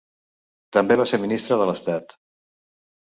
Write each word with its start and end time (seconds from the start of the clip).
També 0.77 0.97
va 1.01 1.05
ser 1.11 1.19
ministre 1.25 1.59
de 1.63 1.67
l'estat. 1.71 2.17